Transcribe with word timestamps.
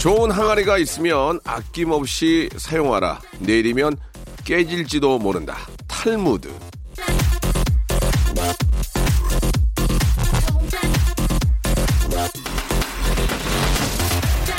좋은 0.00 0.30
항아리가 0.30 0.78
있으면 0.78 1.40
아낌없이 1.44 2.48
사용하라 2.56 3.20
내일이면 3.40 3.98
깨질지도 4.46 5.18
모른다 5.18 5.58
탈무드 5.86 6.48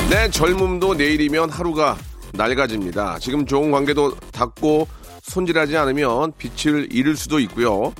내 0.08 0.30
젊음도 0.30 0.94
내일이면 0.94 1.50
하루가 1.50 1.96
낡아집니다. 2.34 3.18
지금 3.18 3.44
좋은 3.44 3.72
관계도 3.72 4.14
닦고 4.30 4.86
손질하지 5.22 5.76
않으면 5.76 6.34
빛을 6.38 6.92
잃을 6.92 7.16
수도 7.16 7.40
있고요. 7.40 7.92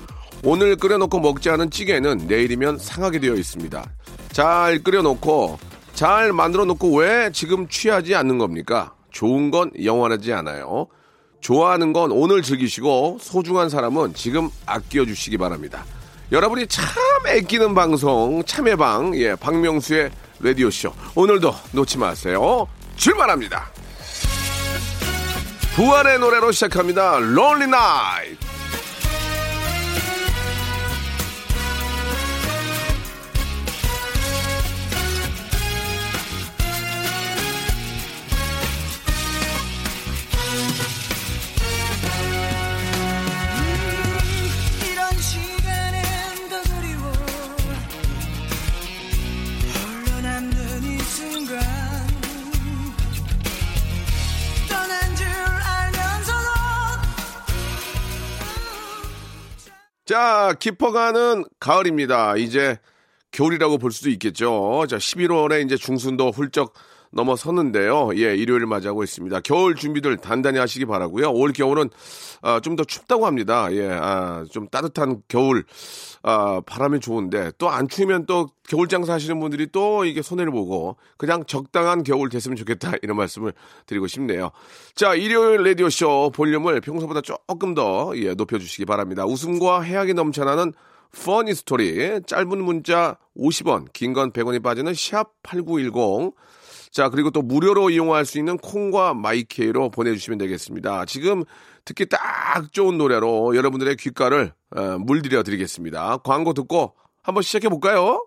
오늘 0.45 0.77
끓여놓고 0.77 1.19
먹지 1.19 1.51
않은 1.51 1.71
찌개는 1.71 2.27
내일이면 2.29 2.79
상하게 2.79 3.19
되어 3.19 3.35
있습니다. 3.35 3.85
잘 4.31 4.79
끓여놓고 4.85 5.59
잘 5.95 6.33
만들어 6.33 6.65
놓고 6.65 6.97
왜 6.99 7.31
지금 7.33 7.69
취하지 7.69 8.15
않는 8.15 8.39
겁니까? 8.39 8.95
좋은 9.11 9.51
건 9.51 9.71
영원하지 9.83 10.33
않아요. 10.33 10.87
좋아하는 11.41 11.93
건 11.93 12.13
오늘 12.13 12.43
즐기시고 12.43 13.19
소중한 13.21 13.69
사람은 13.69 14.15
지금 14.15 14.49
아껴주시기 14.65 15.39
바랍니다. 15.39 15.85
여러분이 16.31 16.67
참 16.69 16.87
애끼는 17.27 17.75
방송 17.75 18.43
참여방 18.45 19.15
예 19.17 19.35
박명수의 19.35 20.11
라디오 20.41 20.71
쇼 20.71 20.93
오늘도 21.15 21.55
놓지 21.73 21.99
마세요. 21.99 22.67
출발합니다. 22.97 23.71
부활의 25.75 26.19
노래로 26.19 26.53
시작합니다. 26.53 27.19
롤리 27.19 27.67
나이트. 27.67 28.52
자, 60.13 60.53
깊어가는 60.61 61.47
가을입니다. 61.59 62.37
이제 62.37 62.77
겨울이라고 63.31 63.79
볼 63.79 63.93
수도 63.93 64.11
있겠죠. 64.11 64.85
자, 64.87 64.99
11월에 64.99 65.65
이제 65.65 65.79
중순도 65.79 66.33
훌쩍 66.33 66.75
넘어섰는데요. 67.13 68.11
예, 68.17 68.35
일요일을 68.35 68.67
맞이하고 68.67 69.03
있습니다. 69.05 69.41
겨울 69.41 69.75
준비들 69.75 70.17
단단히 70.19 70.59
하시기 70.59 70.85
바라고요. 70.87 71.31
올 71.31 71.53
겨울은 71.53 71.91
아, 72.43 72.61
좀 72.61 72.73
더 72.77 72.85
춥다고 72.85 73.27
합니다. 73.27 73.69
예, 73.73 73.89
아, 73.91 74.45
좀 74.51 74.67
따뜻한 74.69 75.23
겨울 75.29 75.65
아, 76.23 76.61
바람이 76.65 77.01
좋은데 77.01 77.53
또 77.59 77.69
안 77.69 77.87
추우면 77.89 78.27
또 78.27 78.49
겨울 78.69 78.89
장사 78.89 79.13
하시는 79.13 79.39
분들이 79.41 79.67
또 79.71 80.05
이게 80.05 80.23
손해를 80.23 80.51
보고 80.53 80.97
그냥 81.19 81.45
적당한 81.47 82.03
겨울 82.03 82.29
됐으면 82.31 82.57
좋겠다 82.57 82.93
이런 83.03 83.17
말씀을 83.17 83.53
드리고 83.87 84.07
싶네요. 84.07 84.51
자, 84.95 85.15
일요일 85.15 85.63
라디오 85.65 85.89
쇼 85.91 86.31
볼륨을 86.35 86.81
평소보다 86.81 87.21
조금 87.21 87.75
더 87.75 88.13
예, 88.17 88.35
높여주시기 88.35 88.87
바랍니다. 88.87 89.25
웃음과 89.27 89.83
해악이 89.83 90.15
넘쳐나는 90.15 90.73
Funny 91.15 91.55
Story 91.55 92.21
짧은 92.27 92.65
문자 92.65 93.19
50원, 93.37 93.93
긴 93.93 94.15
건 94.15 94.33
100원이 94.33 94.63
빠지는 94.63 94.95
샵 94.95 95.31
8910 95.43 96.33
자, 96.93 97.09
그리고 97.09 97.31
또 97.31 97.41
무료로 97.41 97.89
이용할 97.89 98.27
수 98.27 98.39
있는 98.39 98.59
콩과 98.59 99.15
마이케이로 99.15 99.91
보내주시면 99.91 100.39
되겠습니다. 100.39 101.07
지금 101.07 101.43
듣기 101.87 102.07
딱 102.07 102.21
좋은 102.71 102.99
노래로 102.99 103.57
여러분들의 103.57 103.97
귓가를 103.97 104.53
어, 104.77 104.99
물들여 104.99 105.43
드리겠습니다. 105.43 106.19
광고 106.19 106.53
듣고 106.53 106.95
한번 107.23 107.43
시작해 107.43 107.71
볼까요? 107.71 108.27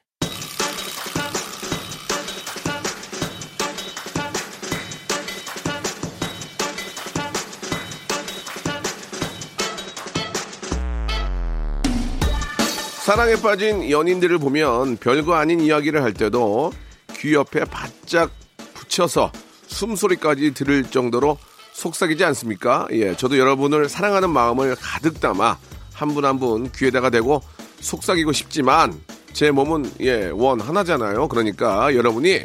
사랑에 13.03 13.35
빠진 13.41 13.89
연인들을 13.89 14.37
보면 14.37 14.97
별거 14.97 15.33
아닌 15.33 15.59
이야기를 15.59 16.03
할 16.03 16.13
때도 16.13 16.71
귀 17.17 17.33
옆에 17.33 17.65
바짝 17.65 18.31
붙여서 18.73 19.31
숨소리까지 19.67 20.53
들을 20.53 20.83
정도로 20.83 21.37
속삭이지 21.73 22.23
않습니까? 22.25 22.87
예, 22.91 23.15
저도 23.15 23.37
여러분을 23.37 23.89
사랑하는 23.89 24.29
마음을 24.29 24.75
가득 24.79 25.19
담아 25.19 25.57
한 25.93 26.09
분 26.13 26.25
한 26.25 26.37
분 26.39 26.71
귀에다가 26.71 27.09
대고 27.09 27.41
속삭이고 27.79 28.31
싶지만 28.33 28.99
제 29.33 29.49
몸은 29.51 29.91
예, 30.01 30.29
원 30.33 30.59
하나잖아요. 30.59 31.27
그러니까 31.27 31.93
여러분이 31.95 32.41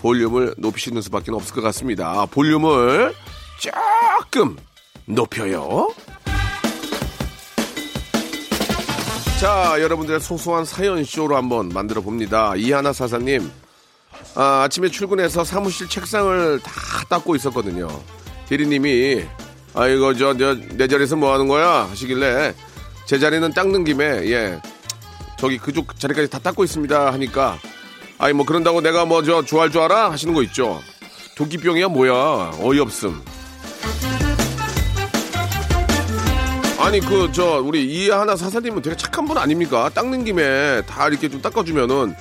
볼륨을 0.00 0.54
높이시는 0.58 1.02
수밖에 1.02 1.32
없을 1.32 1.54
것 1.54 1.62
같습니다. 1.62 2.26
볼륨을 2.26 3.14
조금 3.58 4.56
높여요. 5.06 5.88
자, 9.40 9.76
여러분들의 9.80 10.20
소소한 10.20 10.64
사연 10.64 11.04
쇼로 11.04 11.36
한번 11.36 11.68
만들어 11.68 12.00
봅니다. 12.00 12.54
이하나 12.56 12.92
사사님, 12.92 13.50
아, 14.34 14.62
아침에 14.64 14.88
출근해서 14.88 15.44
사무실 15.44 15.88
책상을 15.88 16.60
다 16.60 16.72
닦고 17.10 17.36
있었거든요. 17.36 17.88
대리님이, 18.48 19.26
아이고, 19.74 20.14
저, 20.14 20.34
저, 20.38 20.54
내 20.54 20.88
자리에서 20.88 21.16
뭐 21.16 21.34
하는 21.34 21.48
거야? 21.48 21.86
하시길래, 21.90 22.54
제 23.04 23.18
자리는 23.18 23.52
닦는 23.52 23.84
김에, 23.84 24.04
예, 24.30 24.60
저기 25.38 25.58
그쪽 25.58 25.98
자리까지 25.98 26.30
다 26.30 26.38
닦고 26.38 26.64
있습니다. 26.64 27.12
하니까, 27.12 27.58
아이, 28.16 28.32
뭐, 28.32 28.46
그런다고 28.46 28.80
내가 28.80 29.04
뭐, 29.04 29.22
저, 29.22 29.44
좋아할 29.44 29.70
줄 29.70 29.82
알아? 29.82 30.10
하시는 30.12 30.32
거 30.32 30.42
있죠. 30.44 30.80
도끼병이야, 31.36 31.88
뭐야. 31.88 32.52
어이없음. 32.58 33.22
아니 36.86 37.00
그 37.00 37.28
저 37.32 37.60
우리 37.60 37.84
이하나 37.84 38.36
사사님은 38.36 38.80
되게 38.80 38.96
착한 38.96 39.26
분 39.26 39.36
아닙니까? 39.36 39.90
닦는 39.92 40.24
김에 40.24 40.82
다 40.82 41.08
이렇게 41.08 41.28
좀 41.28 41.42
닦아주면은 41.42 42.14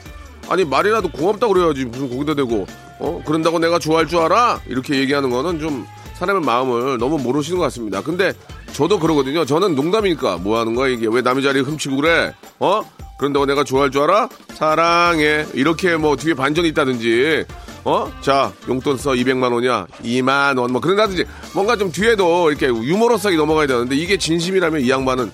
아니 0.50 0.65
말이라도 0.65 1.09
고맙다 1.12 1.47
그래야지 1.47 1.85
무슨 1.85 2.09
거기다 2.09 2.33
대고 2.33 2.65
어 3.00 3.21
그런다고 3.25 3.59
내가 3.59 3.77
좋아할 3.77 4.07
줄 4.07 4.19
알아? 4.19 4.62
이렇게 4.67 4.95
얘기하는 4.95 5.29
거는 5.29 5.59
좀 5.59 5.85
사람의 6.15 6.41
마음을 6.44 6.97
너무 6.97 7.19
모르시는 7.19 7.59
것 7.59 7.65
같습니다. 7.65 8.01
근데 8.01 8.33
저도 8.73 9.00
그러거든요. 9.00 9.45
저는 9.45 9.75
농담이니까 9.75 10.38
뭐 10.38 10.57
하는 10.59 10.73
거야 10.73 10.88
이게 10.89 11.07
왜 11.09 11.21
남의 11.21 11.44
자리 11.44 11.59
훔치고 11.59 11.97
그래? 11.97 12.33
어? 12.59 12.81
그런다고 13.19 13.45
내가 13.45 13.63
좋아할 13.63 13.91
줄 13.91 14.01
알아? 14.01 14.29
사랑해 14.56 15.45
이렇게 15.53 15.95
뭐 15.95 16.15
뒤에 16.15 16.33
반전이 16.33 16.69
있다든지 16.69 17.45
어? 17.86 18.12
자, 18.20 18.52
용돈 18.68 18.98
써 18.98 19.12
200만 19.12 19.54
원이야. 19.54 19.86
2만 20.04 20.58
원. 20.60 20.72
뭐 20.72 20.82
그런다든지 20.82 21.26
뭔가 21.54 21.76
좀 21.78 21.92
뒤에도 21.92 22.50
이렇게 22.50 22.68
유머러스하게 22.68 23.38
넘어가야 23.38 23.68
되는데 23.68 23.96
이게 23.96 24.18
진심이라면 24.18 24.82
이 24.82 24.90
양반은 24.90 25.32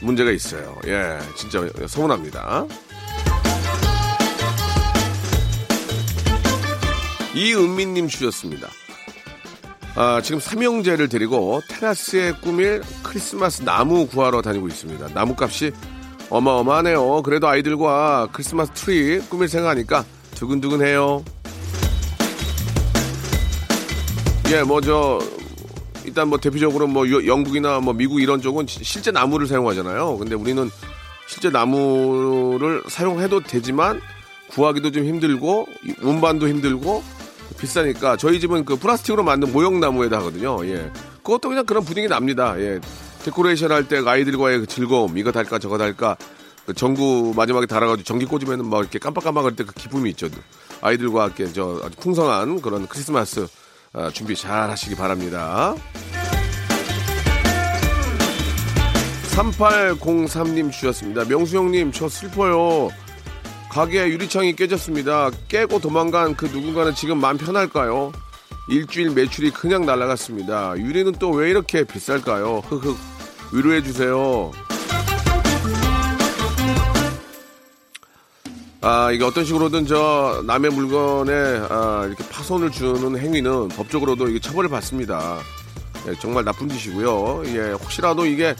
문제가 0.00 0.32
있어요. 0.32 0.76
예, 0.88 1.18
진짜 1.36 1.64
서운합니다. 1.86 2.66
이은미님 7.34 8.08
주셨습니다. 8.08 8.68
아, 9.94 10.20
지금 10.22 10.40
삼형제를 10.40 11.08
데리고 11.08 11.62
테라스에 11.68 12.32
꾸밀 12.42 12.82
크리스마스 13.04 13.62
나무 13.62 14.08
구하러 14.08 14.42
다니고 14.42 14.66
있습니다. 14.66 15.10
나무값이 15.14 15.70
어마어마하네요. 16.28 17.22
그래도 17.22 17.46
아이들과 17.46 18.30
크리스마스 18.32 18.72
트리 18.72 19.20
꾸밀 19.20 19.48
생각하니까 19.48 20.04
두근두근해요. 20.34 21.24
예, 24.50 24.62
뭐 24.62 24.80
저 24.80 25.18
일단 26.04 26.28
뭐 26.28 26.38
대표적으로 26.38 26.86
뭐 26.86 27.06
유- 27.06 27.26
영국이나 27.26 27.80
뭐 27.80 27.94
미국 27.94 28.20
이런 28.20 28.40
쪽은 28.42 28.66
시- 28.66 28.82
실제 28.84 29.10
나무를 29.10 29.46
사용하잖아요. 29.46 30.18
근데 30.18 30.34
우리는 30.34 30.68
실제 31.28 31.48
나무를 31.48 32.82
사용해도 32.88 33.40
되지만 33.40 34.00
구하기도 34.50 34.90
좀 34.90 35.04
힘들고 35.04 35.66
이 35.86 35.94
운반도 36.02 36.48
힘들고 36.48 37.02
비싸니까 37.58 38.16
저희 38.16 38.40
집은 38.40 38.64
그 38.64 38.76
플라스틱으로 38.76 39.22
만든 39.22 39.52
모형 39.52 39.78
나무에다 39.80 40.18
하거든요. 40.18 40.58
예. 40.66 40.90
그것도 41.22 41.48
그냥 41.48 41.64
그런 41.64 41.84
분위기 41.84 42.08
납니다. 42.08 42.54
예. 42.58 42.80
데코레이션 43.24 43.70
할 43.70 43.86
때 43.86 44.02
아이들과의 44.04 44.58
그 44.60 44.66
즐거움, 44.66 45.16
이거 45.16 45.30
달까 45.30 45.60
저거 45.60 45.78
달까 45.78 46.16
그 46.66 46.74
전구 46.74 47.32
마지막에 47.36 47.66
달아가지고 47.66 48.04
전기 48.04 48.26
꽂으면 48.26 48.68
막 48.68 48.80
이렇게 48.80 48.98
깜빡깜빡할 48.98 49.54
때 49.54 49.62
그 49.64 49.72
기쁨이 49.72 50.10
있죠. 50.10 50.28
아이들과 50.80 51.24
함께 51.24 51.46
저 51.52 51.80
아주 51.84 51.96
풍성한 52.00 52.60
그런 52.60 52.88
크리스마스 52.88 53.46
아, 53.46 53.61
준비 54.12 54.34
잘 54.36 54.70
하시기 54.70 54.94
바랍니다. 54.96 55.74
3803님 59.34 60.70
주셨습니다. 60.72 61.24
명수 61.24 61.56
형님, 61.56 61.92
저 61.92 62.08
슬퍼요. 62.08 62.90
가게 63.70 64.06
유리창이 64.08 64.54
깨졌습니다. 64.54 65.30
깨고 65.48 65.78
도망간 65.80 66.36
그 66.36 66.44
누군가는 66.46 66.94
지금 66.94 67.18
마음 67.18 67.38
편할까요? 67.38 68.12
일주일 68.68 69.10
매출이 69.10 69.50
그냥 69.50 69.86
날아갔습니다. 69.86 70.76
유리는 70.76 71.12
또 71.12 71.30
왜 71.30 71.50
이렇게 71.50 71.84
비쌀까요? 71.84 72.58
흑흑 72.68 72.96
위로해 73.54 73.82
주세요. 73.82 74.50
아 78.84 79.12
이게 79.12 79.22
어떤 79.24 79.44
식으로든 79.44 79.86
저 79.86 80.42
남의 80.44 80.72
물건에 80.72 81.32
아, 81.70 82.04
이렇게 82.06 82.24
파손을 82.28 82.70
주는 82.72 83.16
행위는 83.16 83.68
법적으로도 83.68 84.28
이게 84.28 84.40
처벌을 84.40 84.68
받습니다. 84.68 85.38
예, 86.08 86.14
정말 86.20 86.44
나쁜 86.44 86.68
짓이고요. 86.68 87.42
예, 87.54 87.70
혹시라도 87.72 88.26
이게 88.26 88.56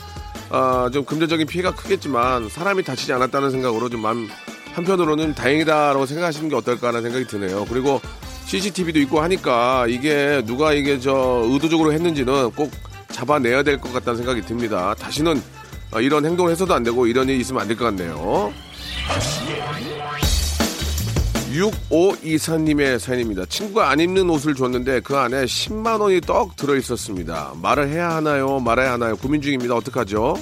아, 0.50 0.88
좀 0.92 1.04
금전적인 1.04 1.46
피해가 1.48 1.74
크겠지만 1.74 2.48
사람이 2.48 2.84
다치지 2.84 3.12
않았다는 3.14 3.50
생각으로 3.50 3.88
좀 3.88 4.00
마음 4.02 4.28
한편으로는 4.74 5.34
다행이다라고 5.34 6.06
생각하시는 6.06 6.48
게 6.48 6.54
어떨까라는 6.54 7.02
생각이 7.02 7.26
드네요. 7.26 7.66
그리고 7.68 8.00
CCTV도 8.46 9.00
있고 9.00 9.20
하니까 9.22 9.86
이게 9.88 10.40
누가 10.46 10.72
이게 10.72 11.00
저 11.00 11.42
의도적으로 11.48 11.92
했는지는 11.92 12.52
꼭 12.52 12.70
잡아내야 13.10 13.64
될 13.64 13.78
것 13.80 13.92
같다는 13.92 14.18
생각이 14.18 14.42
듭니다. 14.42 14.94
다시는 14.94 15.42
어, 15.92 16.00
이런 16.00 16.24
행동을 16.24 16.52
해서도 16.52 16.72
안 16.74 16.84
되고 16.84 17.06
이런 17.08 17.28
일이 17.28 17.40
있으면 17.40 17.62
안 17.62 17.68
될 17.68 17.76
것 17.76 17.84
같네요. 17.86 18.52
6524님의 21.52 22.98
사연입니다. 22.98 23.44
친구가 23.46 23.90
안 23.90 24.00
입는 24.00 24.28
옷을 24.30 24.54
줬는데 24.54 25.00
그 25.00 25.16
안에 25.16 25.44
10만 25.44 26.00
원이 26.00 26.22
떡 26.22 26.56
들어 26.56 26.76
있었습니다. 26.76 27.52
말을 27.60 27.88
해야 27.88 28.10
하나요? 28.10 28.58
말아야 28.60 28.92
하나요? 28.92 29.16
고민 29.16 29.40
중입니다. 29.42 29.74
어떡하죠? 29.74 30.36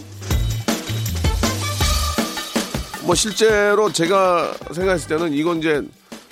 뭐 3.02 3.14
실제로 3.14 3.92
제가 3.92 4.54
생각했을 4.72 5.08
때는 5.08 5.32
이건 5.32 5.58
이제 5.58 5.82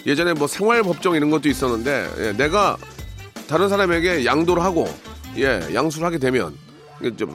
예전에 0.06 0.32
뭐 0.34 0.46
생활법정 0.46 1.14
이런 1.16 1.30
것도 1.30 1.48
있었는데 1.48 2.08
예, 2.18 2.32
내가 2.32 2.76
다른 3.48 3.68
사람에게 3.68 4.24
양도를 4.24 4.62
하고 4.62 4.88
예 5.36 5.60
양수를 5.74 6.06
하게 6.06 6.18
되면 6.18 6.54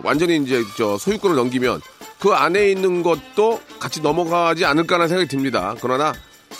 완전히 0.03 0.37
이제 0.37 0.61
저 0.77 0.97
소유권을 0.97 1.35
넘기면 1.35 1.81
그 2.19 2.29
안에 2.29 2.71
있는 2.71 3.03
것도 3.03 3.59
같이 3.79 4.01
넘어가지 4.01 4.63
않을까라는 4.63 5.09
생각이 5.09 5.27
듭니다. 5.27 5.75
그러나 5.81 6.13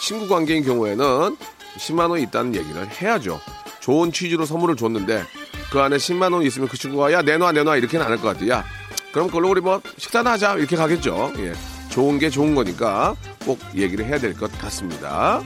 친구 0.04 0.28
관계인 0.28 0.66
경우에는 0.66 1.38
10만 1.78 2.10
원이 2.10 2.24
있다는 2.24 2.56
얘기를 2.56 2.86
해야죠. 2.90 3.40
좋은 3.80 4.12
취지로 4.12 4.46
선물을 4.46 4.76
줬는데 4.76 5.24
그 5.72 5.80
안에 5.80 5.96
10만 5.96 6.34
원 6.34 6.44
있으면 6.44 6.68
그 6.68 6.78
친구가 6.78 7.14
야 7.14 7.22
내놔 7.22 7.54
내놔 7.54 7.78
이렇게는 7.78 8.06
안 8.06 8.12
할 8.12 8.18
것 8.20 8.28
같아. 8.38 8.48
야 8.50 8.66
그럼 9.14 9.28
그걸로 9.28 9.50
우리 9.52 9.62
뭐 9.62 9.82
식사나 9.98 10.32
하자 10.34 10.56
이렇게 10.56 10.76
가겠죠. 10.76 11.32
예. 11.38 11.54
좋은 11.90 12.20
게 12.20 12.30
좋은 12.30 12.54
거니까 12.54 13.16
꼭 13.46 13.60
얘기를 13.76 14.06
해야 14.06 14.18
될 14.20 14.34
것 14.34 14.52
같습니다. 14.60 15.42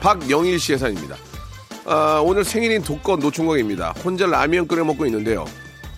박영일 0.00 0.58
씨의 0.58 0.78
사연입니다. 0.78 1.16
아, 1.84 2.20
오늘 2.24 2.44
생일인 2.44 2.82
독거 2.82 3.16
노충광입니다. 3.16 3.92
혼자 4.04 4.26
라면 4.26 4.66
끓여 4.66 4.84
먹고 4.84 5.04
있는데요. 5.06 5.44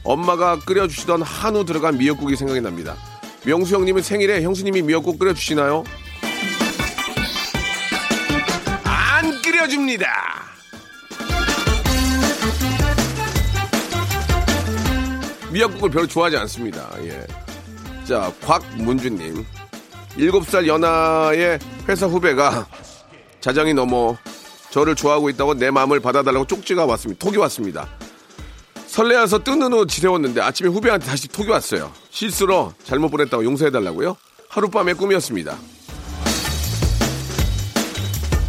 엄마가 0.02 0.58
끓여주시던 0.60 1.22
한우 1.22 1.64
들어간 1.64 1.98
미역국이 1.98 2.34
생각이 2.36 2.60
납니다. 2.60 2.96
명수 3.44 3.74
형님은 3.76 4.02
생일에 4.02 4.42
형수님이 4.42 4.82
미역국 4.82 5.18
끓여주시나요? 5.18 5.84
끓여줍니다. 9.66 10.06
미역국을 15.52 15.90
별로 15.90 16.06
좋아하지 16.06 16.36
않습니다. 16.38 16.88
예. 17.02 17.26
자, 18.04 18.32
곽문주님. 18.42 19.44
7살 20.16 20.66
연하의 20.66 21.58
회사 21.88 22.06
후배가 22.06 22.66
자장이 23.40 23.74
넘어 23.74 24.16
저를 24.70 24.94
좋아하고 24.94 25.28
있다고 25.30 25.54
내 25.54 25.70
마음을 25.70 26.00
받아달라고 26.00 26.46
쪽지가 26.46 26.86
왔습니다. 26.86 27.24
톡이 27.24 27.36
왔습니다. 27.38 27.88
설레어서 28.86 29.42
뜨는 29.44 29.72
후 29.72 29.86
지새웠는데 29.86 30.40
아침에 30.40 30.68
후배한테 30.68 31.06
다시 31.06 31.28
톡이 31.28 31.50
왔어요. 31.50 31.92
실수로 32.10 32.72
잘못 32.84 33.10
보냈다고 33.10 33.44
용서해달라고요? 33.44 34.16
하룻밤의 34.48 34.94
꿈이었습니다. 34.94 35.56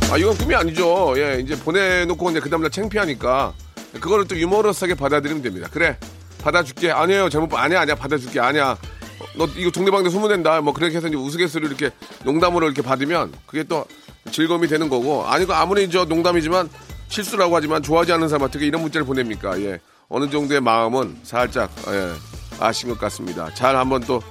아, 0.10 0.18
이건 0.18 0.38
꿈이 0.38 0.56
아니죠. 0.56 1.14
예, 1.18 1.40
이제 1.42 1.58
보내놓고 1.60 2.32
이제 2.32 2.40
그 2.40 2.50
다음날 2.50 2.72
창피하니까 2.72 3.54
그거를 4.00 4.26
또 4.28 4.38
유머러스하게 4.38 4.96
받아들이면 4.96 5.44
됩니다. 5.44 5.68
그래, 5.72 5.98
받아줄게. 6.42 6.92
아니에요. 6.92 7.30
잘못, 7.30 7.50
봐. 7.50 7.62
아니야, 7.62 7.82
아니야. 7.82 7.96
받아줄게. 7.96 8.40
아니야. 8.40 8.72
어, 8.72 9.26
너 9.38 9.46
이거 9.58 9.70
동네방네 9.70 10.10
소문낸다. 10.10 10.62
뭐 10.62 10.74
그렇게 10.74 10.96
해서 10.96 11.08
이제 11.08 11.18
우스갯소리를 11.18 11.76
이렇게 11.76 11.94
농담으로 12.24 12.68
이렇게 12.68 12.82
받으면 12.82 13.34
그게 13.46 13.64
또 13.64 13.86
즐거움이 14.32 14.68
되는 14.68 14.88
거고 14.90 15.26
아니고 15.26 15.54
아무리 15.54 15.90
저 15.90 16.06
농담이지만 16.06 16.70
실수라고 17.10 17.56
하지만 17.56 17.82
좋아하지 17.82 18.14
않는 18.14 18.30
사람 18.30 18.44
어떻게 18.48 18.66
이런 18.66 18.82
문자를 18.84 19.06
보냅니까? 19.06 19.60
예. 19.62 19.80
어느 20.10 20.30
정도의 20.30 20.62
마음은 20.62 21.18
살짝 21.24 21.70
예, 21.90 22.14
아신 22.60 22.90
것 22.90 22.98
같습니다. 23.00 23.54
잘 23.54 23.76
한번 23.76 24.02
또 24.02 24.22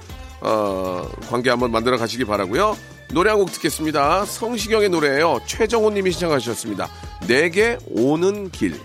어, 0.41 1.07
관계 1.29 1.49
한번 1.49 1.71
만들어 1.71 1.97
가시기 1.97 2.25
바라고요. 2.25 2.75
노래 3.13 3.29
한 3.29 3.39
곡 3.39 3.51
듣겠습니다. 3.53 4.25
성시경의 4.25 4.89
노래예요. 4.89 5.39
최정호 5.45 5.91
님이 5.91 6.11
신청하셨습니다. 6.11 6.89
내게 7.27 7.77
오는 7.89 8.49
길. 8.51 8.79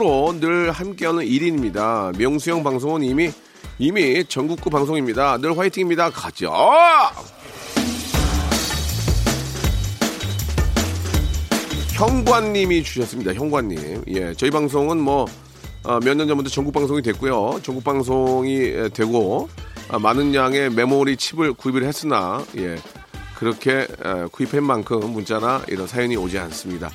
콩으로 0.00 0.40
늘 0.40 0.70
함께하는 0.70 1.24
1인입니다. 1.24 2.16
명수형 2.16 2.64
방송은 2.64 3.02
이미 3.02 3.30
이미 3.78 4.24
전국구 4.24 4.70
방송입니다. 4.70 5.36
늘 5.38 5.56
화이팅입니다. 5.56 6.10
가죠. 6.10 6.52
형관님이 11.92 12.82
주셨습니다. 12.82 13.34
형관님. 13.34 14.04
예, 14.08 14.32
저희 14.34 14.50
방송은 14.50 14.98
뭐 14.98 15.26
몇 16.02 16.14
년 16.14 16.28
전부터 16.28 16.50
전국 16.50 16.72
방송이 16.72 17.00
됐고요. 17.02 17.60
전국 17.62 17.84
방송이 17.84 18.54
에, 18.54 18.88
되고 18.90 19.48
아, 19.88 19.98
많은 19.98 20.34
양의 20.34 20.70
메모리 20.70 21.16
칩을 21.16 21.54
구입을 21.54 21.84
했으나 21.84 22.44
예, 22.56 22.76
그렇게 23.38 23.80
에, 23.80 23.86
구입한 24.30 24.62
만큼 24.62 25.00
문자나 25.10 25.62
이런 25.68 25.86
사연이 25.86 26.16
오지 26.16 26.38
않습니다. 26.38 26.90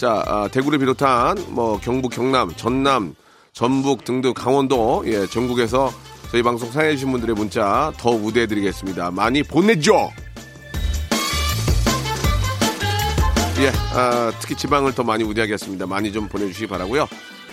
자, 0.00 0.24
아, 0.26 0.48
대구를 0.48 0.78
비롯한 0.78 1.36
뭐 1.48 1.78
경북, 1.78 2.12
경남, 2.12 2.50
전남, 2.56 3.14
전북 3.52 4.02
등등 4.02 4.32
강원도 4.32 5.02
예, 5.04 5.26
전국에서 5.26 5.92
저희 6.30 6.42
방송 6.42 6.72
사연해 6.72 6.94
주신 6.94 7.12
분들의 7.12 7.36
문자 7.36 7.92
더 7.98 8.08
우대해 8.08 8.46
드리겠습니다. 8.46 9.10
많이 9.10 9.42
보내줘. 9.42 10.10
예, 13.58 13.70
아, 13.92 14.32
특히 14.40 14.56
지방을 14.56 14.94
더 14.94 15.02
많이 15.02 15.22
우대하겠습니다. 15.22 15.84
많이 15.84 16.10
좀 16.10 16.28
보내주시기 16.28 16.66
바라고요. 16.66 17.06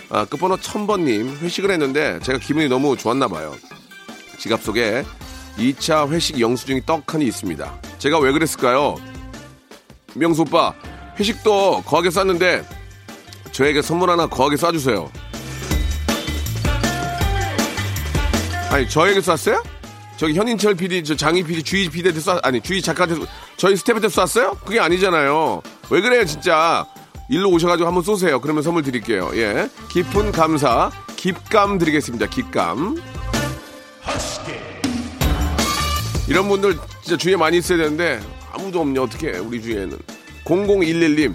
아, 0.10 0.24
끝번호 0.24 0.56
1000번님 0.56 1.42
회식을 1.42 1.70
했는데 1.70 2.18
제가 2.22 2.40
기분이 2.40 2.70
너무 2.70 2.96
좋았나 2.96 3.28
봐요. 3.28 3.54
지갑 4.40 4.62
속에 4.62 5.04
2차 5.58 6.10
회식 6.10 6.40
영수증이 6.40 6.86
떡하니 6.86 7.26
있습니다. 7.26 7.82
제가 7.98 8.20
왜 8.20 8.32
그랬을까요? 8.32 8.96
명수 10.16 10.44
오빠, 10.44 10.74
회식도 11.20 11.84
거하게 11.86 12.12
쌌는데 12.12 12.64
저에게 13.52 13.82
선물 13.82 14.10
하나 14.10 14.28
거하게 14.28 14.56
쏴주세요. 14.56 15.10
아니, 18.70 18.88
저에게 18.90 19.22
쐈어요? 19.22 19.64
저기 20.18 20.34
현인철 20.34 20.76
PD, 20.76 21.04
저 21.04 21.16
장희 21.16 21.44
PD, 21.44 21.64
주희 21.64 21.90
PD한테 21.90 22.20
쐈, 22.20 22.40
아니, 22.44 22.60
주희 22.60 22.82
작가한테, 22.82 23.26
저희 23.56 23.76
스태프한테 23.78 24.10
쐈어요? 24.10 24.58
그게 24.66 24.80
아니잖아요. 24.80 25.62
왜 25.90 26.02
그래요, 26.02 26.26
진짜. 26.26 26.86
일로 27.30 27.50
오셔가지고 27.50 27.88
한번 27.88 28.04
쏘세요. 28.04 28.40
그러면 28.42 28.64
선물 28.64 28.84
드릴게요. 28.84 29.32
예. 29.36 29.70
깊은 29.90 30.32
감사, 30.32 30.92
깊감 31.16 31.78
드리겠습니다. 31.78 32.28
깊감. 32.28 32.98
이런 36.28 36.48
분들 36.50 36.78
진짜 37.04 37.18
주위에 37.18 37.36
많이 37.36 37.58
있어야 37.58 37.78
되는데 37.78 38.20
아무도 38.54 38.82
없냐 38.82 39.02
어떻게 39.02 39.32
우리 39.32 39.62
주위에는 39.62 39.98
0011님 40.48 41.34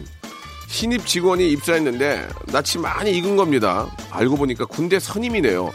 신입 0.69 1.07
직원이 1.07 1.51
입사했는데 1.51 2.27
낯이 2.47 2.83
많이 2.83 3.11
익은 3.19 3.37
겁니다. 3.37 3.87
알고 4.11 4.37
보니까 4.37 4.65
군대 4.65 4.99
선임이네요. 4.99 5.71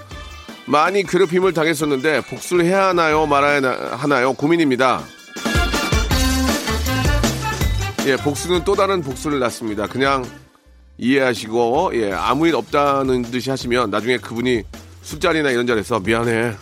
많이 0.65 1.03
괴롭힘을 1.03 1.53
당했었는데 1.53 2.22
복수를 2.22 2.65
해야 2.65 2.88
하나요? 2.88 3.27
말아야 3.27 3.62
하나요? 3.96 4.34
고민입니다. 4.34 5.03
예 8.08 8.15
복수는 8.15 8.63
또 8.63 8.74
다른 8.74 9.01
복수를 9.01 9.39
낳습니다. 9.39 9.86
그냥 9.86 10.25
이해하시고 10.98 11.91
예 11.94 12.13
아무 12.13 12.48
일 12.48 12.56
없다는 12.56 13.22
듯이 13.24 13.51
하시면 13.51 13.91
나중에 13.91 14.17
그분이 14.17 14.63
술자리나 15.03 15.51
이런 15.51 15.67
자리에서 15.67 16.00
미안해. 16.00 16.56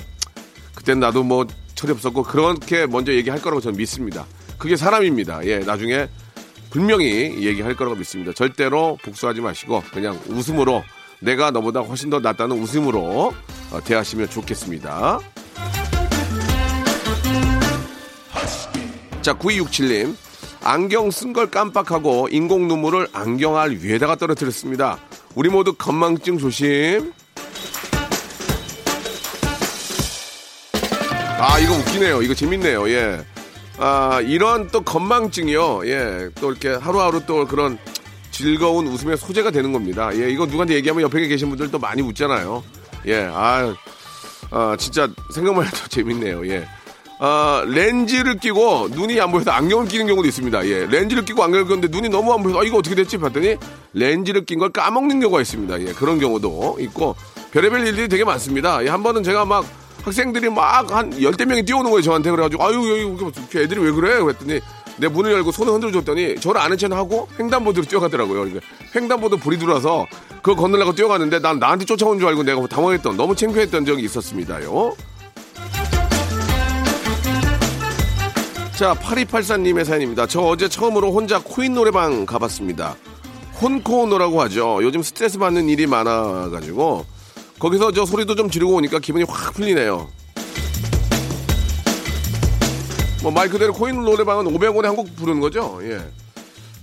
그땐 0.75 0.99
나도 0.99 1.23
뭐 1.23 1.47
철이 1.75 1.93
없었고 1.93 2.23
그렇게 2.23 2.85
먼저 2.85 3.13
얘기할 3.13 3.41
거라고 3.41 3.61
저는 3.61 3.77
믿습니다. 3.77 4.25
그게 4.57 4.75
사람입니다. 4.75 5.45
예, 5.45 5.59
나중에 5.59 6.09
분명히 6.75 7.33
얘기할 7.41 7.73
거라고 7.77 7.95
믿습니다. 7.95 8.33
절대로 8.33 8.97
복수하지 9.01 9.39
마시고 9.39 9.81
그냥 9.93 10.19
웃음으로 10.27 10.83
내가 11.21 11.49
너보다 11.49 11.79
훨씬 11.79 12.09
더 12.09 12.19
낫다는 12.19 12.57
웃음으로 12.57 13.33
어, 13.71 13.81
대하시면 13.81 14.29
좋겠습니다. 14.29 15.21
자, 19.21 19.33
9267님. 19.35 20.17
안경 20.65 21.11
쓴 21.11 21.31
걸 21.31 21.49
깜빡하고 21.49 22.27
인공 22.29 22.67
눈물을 22.67 23.07
안경알 23.13 23.77
위에다가 23.81 24.17
떨어뜨렸습니다. 24.17 24.97
우리 25.33 25.47
모두 25.47 25.73
건망증 25.75 26.37
조심. 26.37 27.13
아, 31.39 31.57
이거 31.59 31.73
웃기네요. 31.73 32.21
이거 32.21 32.33
재밌네요. 32.33 32.89
예. 32.89 33.34
아, 33.77 34.21
이런 34.21 34.67
또 34.67 34.81
건망증이요. 34.81 35.81
예. 35.85 36.29
또 36.35 36.51
이렇게 36.51 36.69
하루하루 36.69 37.25
또 37.25 37.45
그런 37.45 37.77
즐거운 38.31 38.87
웃음의 38.87 39.17
소재가 39.17 39.51
되는 39.51 39.73
겁니다. 39.73 40.09
예. 40.15 40.29
이거 40.29 40.45
누구한테 40.45 40.75
얘기하면 40.75 41.03
옆에 41.03 41.27
계신 41.27 41.49
분들 41.49 41.71
또 41.71 41.79
많이 41.79 42.01
웃잖아요. 42.01 42.63
예. 43.07 43.27
아, 43.31 43.73
아 44.51 44.75
진짜 44.79 45.09
생각만 45.33 45.65
해도 45.65 45.77
재밌네요. 45.89 46.47
예. 46.47 46.67
아, 47.19 47.63
렌즈를 47.67 48.37
끼고 48.39 48.89
눈이 48.91 49.19
안 49.21 49.31
보여서 49.31 49.51
안경을 49.51 49.87
끼는 49.87 50.07
경우도 50.07 50.27
있습니다. 50.27 50.65
예. 50.67 50.85
렌즈를 50.85 51.25
끼고 51.25 51.43
안경을 51.43 51.65
꼈는데 51.65 51.87
눈이 51.89 52.09
너무 52.09 52.33
안 52.33 52.43
보여서 52.43 52.61
아, 52.61 52.63
이거 52.63 52.77
어떻게 52.77 52.95
됐지? 52.95 53.17
봤더니 53.17 53.57
렌즈를 53.93 54.45
낀 54.45 54.59
걸 54.59 54.69
까먹는 54.69 55.19
경우가 55.19 55.41
있습니다. 55.41 55.81
예. 55.81 55.85
그런 55.93 56.19
경우도 56.19 56.77
있고 56.79 57.15
별의별 57.51 57.85
일들이 57.87 58.07
되게 58.07 58.23
많습니다. 58.23 58.83
예. 58.85 58.89
한 58.89 59.03
번은 59.03 59.23
제가 59.23 59.45
막 59.45 59.65
학생들이 60.05 60.49
막 60.49 60.91
한 60.91 61.21
열대 61.21 61.45
명이 61.45 61.63
뛰어오는 61.63 61.89
거예요 61.89 62.01
저한테. 62.03 62.29
그래가지고 62.31 62.63
아유 62.63 63.09
여기 63.09 63.59
애들이 63.59 63.81
왜 63.81 63.91
그래? 63.91 64.19
그랬더니 64.21 64.61
내 64.97 65.07
문을 65.07 65.31
열고 65.31 65.51
손을 65.51 65.73
흔들어 65.73 65.91
줬더니 65.91 66.39
저를 66.39 66.61
아는 66.61 66.77
척 66.77 66.91
하고 66.93 67.27
횡단보도로 67.39 67.85
뛰어가더라고요. 67.87 68.41
그러니까 68.43 68.61
횡단보도 68.95 69.37
불이 69.37 69.57
들어와서 69.57 70.05
그거 70.41 70.55
건너려고 70.55 70.93
뛰어가는데 70.93 71.39
난 71.39 71.59
나한테 71.59 71.85
쫓아온 71.85 72.19
줄 72.19 72.27
알고 72.29 72.43
내가 72.43 72.65
당황했던 72.67 73.17
너무 73.17 73.35
창피했던 73.35 73.85
적이 73.85 74.03
있었습니다요. 74.05 74.95
자 78.77 78.93
8284님의 78.93 79.85
사연입니다. 79.85 80.27
저 80.27 80.41
어제 80.41 80.69
처음으로 80.69 81.11
혼자 81.11 81.41
코인 81.43 81.73
노래방 81.73 82.25
가봤습니다. 82.25 82.95
혼코노라고 83.61 84.41
하죠. 84.43 84.79
요즘 84.81 85.01
스트레스 85.01 85.37
받는 85.39 85.67
일이 85.69 85.87
많아가지고 85.87 87.05
거기서 87.59 87.91
저 87.91 88.05
소리도 88.05 88.35
좀 88.35 88.49
지르고 88.49 88.75
오니까 88.75 88.99
기분이 88.99 89.25
확 89.27 89.53
풀리네요. 89.53 90.09
뭐 93.23 93.31
말 93.31 93.49
그대로 93.49 93.73
코인 93.73 94.03
노래방은 94.03 94.45
500원에 94.45 94.83
한 94.83 94.95
곡 94.95 95.15
부르는 95.15 95.39
거죠. 95.41 95.79
예. 95.83 95.99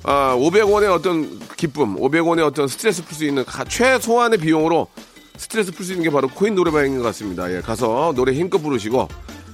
아, 0.05 0.35
500원의 0.37 0.93
어떤 0.93 1.38
기쁨, 1.57 1.95
500원의 1.97 2.45
어떤 2.45 2.67
스트레스 2.67 3.05
풀 3.05 3.14
수 3.17 3.25
있는 3.25 3.45
가, 3.45 3.62
최소한의 3.64 4.38
비용으로 4.41 4.88
스트레스 5.37 5.71
풀 5.71 5.85
수 5.87 5.93
있는 5.93 6.02
게 6.05 6.11
바로 6.11 6.26
코인 6.29 6.55
노래방인 6.57 6.97
것 6.97 7.05
같습니다. 7.05 7.52
예, 7.55 7.61
가서 7.61 8.12
노래 8.17 8.33
힘껏 8.33 8.59
부르시고 8.59 9.09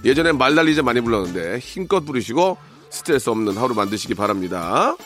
예전에 0.04 0.32
말 0.32 0.47
달리자 0.47 0.82
많이 0.82 1.00
불렀는데 1.02 1.58
힘껏 1.58 2.00
부르시고 2.00 2.56
스트레스 2.88 3.28
없는 3.28 3.56
하루 3.58 3.75
만드시기 3.75 4.14
바랍니다. 4.14 4.96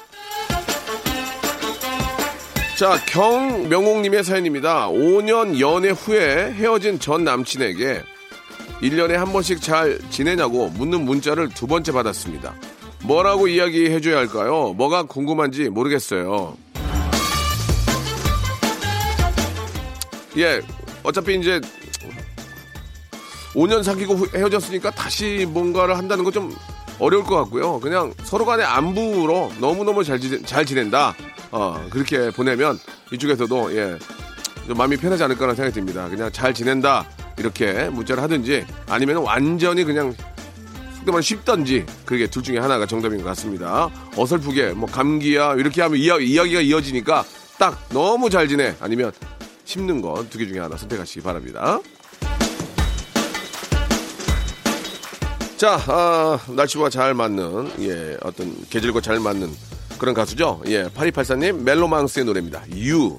자, 2.83 2.99
경명옥님의 3.07 4.25
사연입니다. 4.25 4.89
5년 4.89 5.61
연애 5.61 5.91
후에 5.91 6.53
헤어진 6.53 6.99
전 6.99 7.23
남친에게 7.23 8.03
1년에 8.81 9.13
한 9.13 9.33
번씩 9.33 9.63
잘 9.63 10.01
지내냐고 10.11 10.69
묻는 10.71 11.05
문자를 11.05 11.49
두 11.51 11.69
번째 11.69 11.93
받았습니다. 11.93 12.53
뭐라고 13.05 13.47
이야기해줘야 13.47 14.17
할까요? 14.17 14.75
뭐가 14.77 15.05
궁금한지 15.05 15.69
모르겠어요. 15.69 16.57
예, 20.39 20.61
어차피 21.05 21.37
이제 21.37 21.61
5년 23.55 23.85
사귀고 23.85 24.27
헤어졌으니까 24.35 24.91
다시 24.91 25.47
뭔가를 25.49 25.97
한다는 25.97 26.25
건 26.25 26.33
좀 26.33 26.53
어려울 26.99 27.25
것 27.25 27.37
같고요. 27.37 27.81
그냥 27.81 28.13
서로 28.25 28.45
간의 28.45 28.65
안부로 28.65 29.53
너무너무 29.61 30.05
잘, 30.05 30.21
지내, 30.21 30.41
잘 30.43 30.65
지낸다. 30.65 31.15
어, 31.53 31.87
그렇게 31.91 32.31
보내면 32.31 32.79
이쪽에서도 33.13 33.77
예, 33.77 33.99
좀 34.67 34.77
마음이 34.77 34.97
편하지 34.97 35.23
않을까라는 35.23 35.55
생각이 35.55 35.75
듭니다. 35.75 36.09
그냥 36.09 36.33
잘 36.33 36.53
지낸다. 36.53 37.07
이렇게 37.39 37.89
문자를 37.89 38.23
하든지 38.23 38.67
아니면 38.89 39.19
완전히 39.19 39.85
그냥 39.85 40.15
속도만 40.99 41.23
쉽던지 41.23 41.85
그게 42.05 42.27
둘 42.27 42.43
중에 42.43 42.59
하나가 42.59 42.87
정답인 42.87 43.19
것 43.19 43.25
같습니다. 43.31 43.91
어설프게 44.17 44.73
뭐 44.73 44.89
감기야 44.89 45.55
이렇게 45.55 45.83
하면 45.83 45.99
이야, 45.99 46.19
이야기가 46.19 46.61
이어지니까 46.61 47.25
딱 47.59 47.89
너무 47.91 48.31
잘 48.31 48.49
지내 48.49 48.75
아니면 48.81 49.13
씹는 49.65 50.03
거두개 50.03 50.47
중에 50.47 50.59
하나 50.59 50.77
선택하시기 50.77 51.23
바랍니다. 51.23 51.81
자, 55.57 55.81
아, 55.87 56.41
날씨와 56.49 56.91
잘 56.91 57.15
맞는, 57.15 57.71
예, 57.83 58.17
어떤 58.25 58.53
계절과 58.69 59.01
잘 59.01 59.21
맞는 59.21 59.49
그런 60.03 60.17
가수죠. 60.17 60.61
예, 60.67 60.89
8284님, 60.89 61.63
멜로망스의 61.63 62.25
노래입니다. 62.25 62.65
유. 62.75 63.19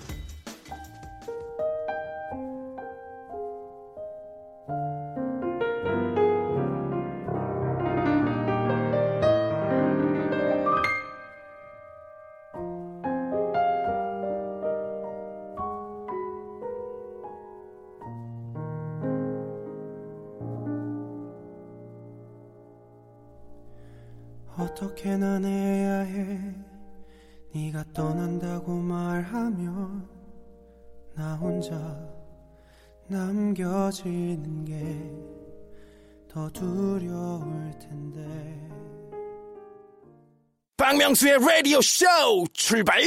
박명수의 41.24 41.40
라디오 41.40 41.82
쇼 41.82 42.06
출발! 42.54 43.02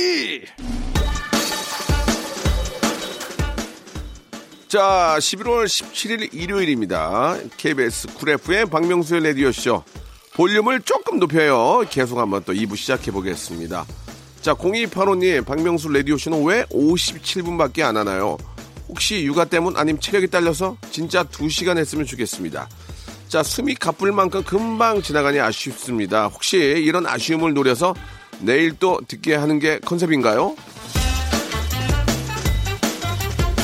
자, 4.69 5.17
11월 5.19 5.67
17일 5.67 6.33
일요일입니다. 6.33 7.37
KBS 7.59 8.15
쿨 8.15 8.31
FM 8.31 8.71
박명수의 8.71 9.23
라디오 9.23 9.53
쇼. 9.53 9.85
볼륨을 10.33 10.81
조금 10.81 11.19
높여요. 11.19 11.85
계속 11.91 12.19
한번 12.19 12.43
또 12.45 12.55
2부 12.55 12.77
시작해 12.77 13.11
보겠습니다. 13.11 13.85
자, 14.41 14.55
0285님, 14.55 15.45
박명수 15.45 15.89
라디오 15.91 16.17
쇼는 16.17 16.45
왜 16.45 16.65
57분밖에 16.65 17.83
안 17.83 17.99
하나요? 17.99 18.39
혹시 18.89 19.25
육아 19.25 19.45
때문 19.45 19.77
아니면 19.77 20.01
체력이 20.01 20.29
딸려서 20.29 20.79
진짜 20.91 21.23
2시간 21.23 21.77
했으면 21.77 22.07
좋겠습니다. 22.07 22.69
자, 23.29 23.43
숨이 23.43 23.75
가쁠 23.75 24.13
만큼 24.13 24.43
금방 24.45 25.03
지나가니 25.03 25.41
아쉽습니다. 25.41 26.27
혹시 26.27 26.59
이런 26.59 27.07
아쉬움을 27.07 27.55
노려서 27.55 27.95
내일 28.41 28.73
또 28.79 29.01
듣게 29.09 29.35
하는 29.35 29.59
게 29.59 29.79
컨셉인가요? 29.81 30.55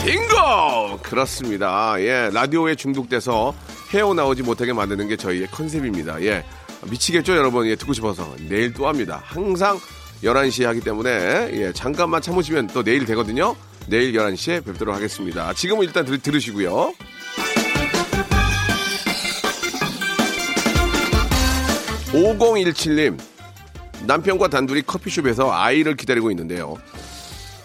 빙고! 0.05 0.99
그렇습니다. 1.03 1.95
예, 2.01 2.31
라디오에 2.33 2.75
중독돼서 2.75 3.55
헤어나오지 3.95 4.43
못하게 4.43 4.73
만드는 4.73 5.07
게 5.07 5.17
저희의 5.17 5.47
컨셉입니다. 5.53 6.21
예, 6.23 6.45
미치겠죠, 6.91 7.37
여러분? 7.37 7.67
예, 7.67 7.77
듣고 7.77 7.93
싶어서. 7.93 8.35
내일 8.49 8.73
또 8.73 8.89
합니다. 8.89 9.23
항상 9.25 9.79
11시에 10.25 10.65
하기 10.65 10.81
때문에, 10.81 11.51
예, 11.53 11.73
잠깐만 11.73 12.21
참으시면 12.21 12.69
또 12.69 12.83
내일 12.83 13.05
되거든요. 13.05 13.55
내일 13.87 14.13
11시에 14.13 14.65
뵙도록 14.65 14.95
하겠습니다. 14.95 15.53
지금은 15.55 15.85
일단 15.87 16.05
들, 16.05 16.19
들으시고요. 16.19 16.95
5017님, 22.13 23.19
남편과 24.07 24.49
단둘이 24.49 24.83
커피숍에서 24.83 25.53
아이를 25.53 25.97
기다리고 25.97 26.31
있는데요. 26.31 26.77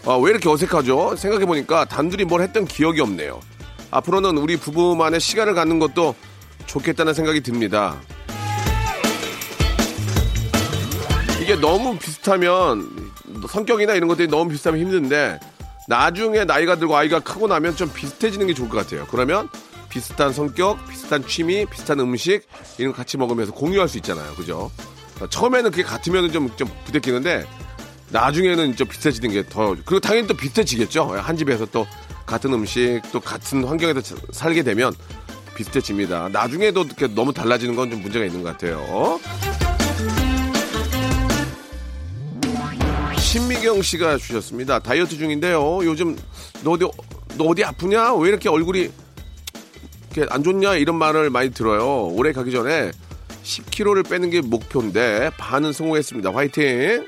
아, 0.05 0.15
왜 0.15 0.31
이렇게 0.31 0.47
어색하죠? 0.47 1.17
생각해보니까 1.17 1.85
단둘이 1.85 2.23
뭘 2.25 2.41
했던 2.41 2.65
기억이 2.65 3.01
없네요. 3.01 3.41
앞으로는 3.91 4.37
우리 4.37 4.57
부부만의 4.57 5.19
시간을 5.19 5.53
갖는 5.53 5.79
것도 5.79 6.15
좋겠다는 6.65 7.13
생각이 7.13 7.41
듭니다. 7.41 7.99
이게 11.41 11.55
너무 11.55 11.97
비슷하면 11.97 12.89
성격이나 13.49 13.93
이런 13.93 14.07
것들이 14.07 14.27
너무 14.27 14.49
비슷하면 14.49 14.79
힘든데 14.81 15.39
나중에 15.87 16.43
나이가 16.43 16.75
들고 16.75 16.95
아이가 16.95 17.19
크고 17.19 17.47
나면 17.47 17.75
좀 17.75 17.91
비슷해지는 17.93 18.47
게 18.47 18.53
좋을 18.53 18.69
것 18.69 18.77
같아요. 18.77 19.07
그러면 19.09 19.49
비슷한 19.89 20.33
성격, 20.33 20.85
비슷한 20.87 21.25
취미, 21.27 21.65
비슷한 21.65 21.99
음식 21.99 22.41
이런 22.77 22.91
거 22.91 22.97
같이 22.97 23.17
먹으면서 23.17 23.51
공유할 23.53 23.87
수 23.87 23.97
있잖아요. 23.97 24.33
그죠? 24.35 24.71
처음에는 25.29 25.71
그게 25.71 25.83
같으면 25.83 26.31
좀, 26.31 26.49
좀 26.57 26.67
부대끼는데 26.85 27.45
나중에는 28.09 28.75
좀 28.75 28.87
비슷해지는 28.87 29.31
게 29.31 29.43
더, 29.49 29.69
그리고 29.85 29.99
당연히 29.99 30.27
또 30.27 30.33
비슷해지겠죠. 30.35 31.15
한 31.17 31.35
집에서 31.37 31.65
또 31.65 31.85
같은 32.25 32.53
음식, 32.53 33.01
또 33.11 33.19
같은 33.19 33.63
환경에서 33.63 34.01
자- 34.01 34.15
살게 34.31 34.63
되면 34.63 34.93
비슷해집니다. 35.55 36.29
나중에도 36.29 36.83
이렇게 36.83 37.07
너무 37.07 37.33
달라지는 37.33 37.75
건 37.75 37.89
좀 37.89 38.01
문제가 38.01 38.25
있는 38.25 38.43
것 38.43 38.51
같아요. 38.51 39.19
신미경 43.17 43.81
씨가 43.81 44.17
주셨습니다. 44.17 44.79
다이어트 44.79 45.17
중인데요. 45.17 45.79
요즘 45.83 46.15
너 46.63 46.71
어디, 46.71 46.85
너 47.37 47.45
어디 47.45 47.63
아프냐? 47.63 48.13
왜 48.15 48.29
이렇게 48.29 48.49
얼굴이 48.49 48.89
이렇게 50.17 50.33
안 50.33 50.43
좋냐? 50.43 50.75
이런 50.75 50.95
말을 50.97 51.29
많이 51.29 51.51
들어요. 51.51 52.07
올해 52.07 52.33
가기 52.33 52.51
전에 52.51 52.91
10kg를 53.43 54.09
빼는 54.09 54.31
게 54.31 54.41
목표인데 54.41 55.29
반은 55.37 55.71
성공했습니다. 55.71 56.33
화이팅! 56.33 57.05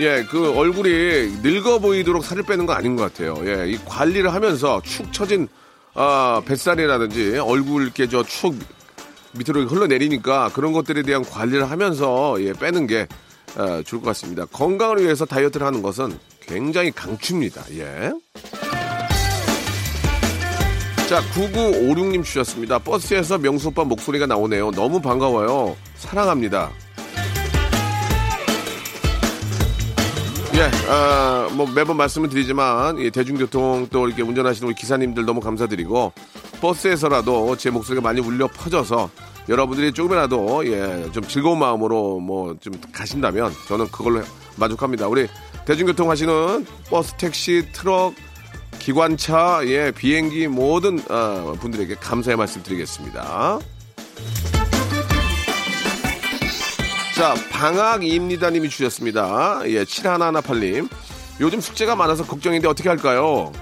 예, 0.00 0.24
그 0.30 0.56
얼굴이 0.56 0.90
늙어 1.42 1.78
보이도록 1.78 2.24
살을 2.24 2.42
빼는 2.42 2.66
건 2.66 2.76
아닌 2.76 2.96
것 2.96 3.02
같아요. 3.02 3.36
예, 3.44 3.70
이 3.70 3.78
관리를 3.84 4.32
하면서 4.34 4.80
축 4.82 5.12
처진 5.12 5.46
아, 5.94 6.42
뱃살이라든지 6.44 7.38
얼굴 7.38 7.82
이렇게 7.84 8.08
저 8.08 8.22
축 8.24 8.56
밑으로 9.32 9.66
흘러내리니까 9.66 10.50
그런 10.54 10.72
것들에 10.72 11.02
대한 11.02 11.22
관리를 11.22 11.70
하면서 11.70 12.36
예, 12.42 12.52
빼는 12.52 12.88
게 12.88 13.06
어, 13.56 13.82
좋을 13.84 14.00
것 14.00 14.08
같습니다. 14.08 14.44
건강을 14.46 15.02
위해서 15.02 15.24
다이어트를 15.24 15.64
하는 15.66 15.82
것은 15.82 16.18
굉장히 16.40 16.90
강추입니다. 16.90 17.62
예. 17.74 18.12
자, 21.10 21.20
9956님 21.34 22.22
주셨습니다. 22.22 22.78
버스에서 22.78 23.36
명수 23.36 23.66
오빠 23.70 23.82
목소리가 23.82 24.26
나오네요. 24.26 24.70
너무 24.70 25.00
반가워요. 25.00 25.76
사랑합니다. 25.96 26.70
예, 30.54 30.70
아, 30.88 31.48
뭐 31.54 31.66
매번 31.74 31.96
말씀을 31.96 32.28
드리지만 32.28 32.98
이 32.98 33.10
대중교통 33.10 33.88
또 33.90 34.06
이렇게 34.06 34.22
운전하시는 34.22 34.68
우리 34.68 34.76
기사님들 34.76 35.24
너무 35.24 35.40
감사드리고 35.40 36.12
버스에서라도 36.60 37.56
제 37.56 37.70
목소리가 37.70 38.00
많이 38.02 38.20
울려 38.20 38.46
퍼져서 38.46 39.10
여러분들이 39.48 39.92
조금이라도 39.92 40.64
예, 40.68 41.10
좀 41.10 41.24
즐거운 41.24 41.58
마음으로 41.58 42.20
뭐 42.20 42.54
좀 42.60 42.72
가신다면 42.92 43.52
저는 43.66 43.88
그걸로 43.88 44.22
만족합니다. 44.54 45.08
우리 45.08 45.26
대중교통 45.66 46.08
하시는 46.08 46.64
버스, 46.88 47.14
택시, 47.14 47.66
트럭, 47.72 48.14
기관차, 48.80 49.60
예, 49.66 49.92
비행기 49.92 50.48
모든 50.48 50.98
어, 51.10 51.54
분들에게 51.60 51.96
감사의 51.96 52.36
말씀 52.36 52.62
드리겠습니다. 52.62 53.60
자, 57.14 57.34
방학입니다님이 57.50 58.70
주셨습니다. 58.70 59.60
예, 59.66 59.84
7118님. 59.84 60.88
요즘 61.40 61.60
숙제가 61.60 61.94
많아서 61.94 62.24
걱정인데 62.26 62.66
어떻게 62.66 62.88
할까요? 62.88 63.52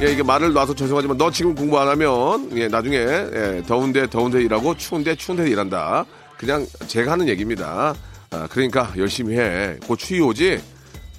예, 0.00 0.12
이게 0.12 0.22
말을 0.22 0.52
놔서 0.52 0.74
죄송하지만 0.74 1.16
너 1.18 1.30
지금 1.30 1.54
공부 1.54 1.78
안 1.80 1.88
하면 1.88 2.56
예, 2.56 2.68
나중에 2.68 2.96
예, 2.96 3.62
더운데 3.66 4.08
더운데 4.08 4.40
일하고 4.40 4.76
추운데 4.76 5.16
추운데 5.16 5.48
일한다. 5.48 6.04
그냥 6.38 6.64
제가 6.86 7.12
하는 7.12 7.28
얘기입니다. 7.28 7.94
아, 8.30 8.48
그러니까 8.50 8.92
열심히 8.96 9.36
해. 9.36 9.76
곧 9.86 9.96
추위 9.98 10.20
오지? 10.20 10.73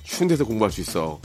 추운 0.05 0.27
데서 0.27 0.45
공부할 0.45 0.71
수 0.71 0.81
있어. 0.81 1.19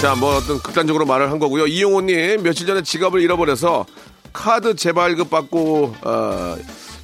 자, 0.00 0.14
뭐 0.14 0.36
어떤 0.36 0.60
극단적으로 0.60 1.06
말을 1.06 1.30
한 1.30 1.38
거고요. 1.38 1.66
이용호님 1.66 2.42
며칠 2.42 2.66
전에 2.66 2.82
지갑을 2.82 3.20
잃어버려서 3.22 3.86
카드 4.32 4.74
재발급 4.76 5.30
받고 5.30 5.94
어, 6.02 6.56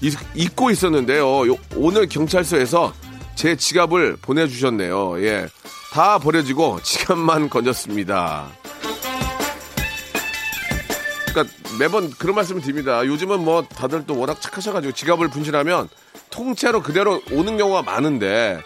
잊- 0.03 0.17
잊고 0.35 0.71
있었는데요. 0.71 1.49
요- 1.49 1.57
오늘 1.77 2.07
경찰서에서 2.09 2.93
제 3.35 3.57
지갑을 3.57 4.17
보내주셨네요. 4.21 5.25
예, 5.25 5.49
다 5.93 6.19
버려지고 6.19 6.81
지갑만 6.83 7.49
건졌습니다. 7.49 8.49
그러니까 11.31 11.55
매번 11.79 12.11
그런 12.11 12.35
말씀을 12.37 12.61
드립니다. 12.61 13.05
요즘은 13.07 13.43
뭐 13.43 13.63
다들 13.63 14.05
또 14.07 14.19
워낙 14.19 14.39
착하셔가지고 14.43 14.93
지갑을 14.93 15.29
분실하면 15.29 15.89
통째로 16.29 16.83
그대로 16.83 17.23
오는 17.33 17.57
경우가 17.57 17.83
많은데 17.83 18.61